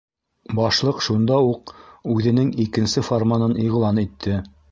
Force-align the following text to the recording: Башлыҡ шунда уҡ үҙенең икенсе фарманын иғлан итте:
Башлыҡ 0.59 1.03
шунда 1.07 1.35
уҡ 1.49 1.73
үҙенең 2.15 2.49
икенсе 2.65 3.05
фарманын 3.11 3.55
иғлан 3.67 4.05
итте: 4.07 4.43